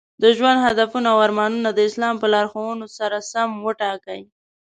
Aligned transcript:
د 0.21 0.23
ژوند 0.37 0.59
هدفونه 0.67 1.07
او 1.13 1.17
ارمانونه 1.27 1.69
د 1.73 1.79
اسلام 1.89 2.15
په 2.19 2.27
لارښوونو 2.33 2.85
سره 2.97 3.17
سم 3.31 3.49
وټاکئ. 3.65 4.21